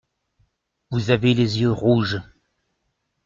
Vous 0.89 1.11
avez 1.11 1.35
les 1.35 1.59
yeux 1.61 1.71
rouges. 1.71 2.21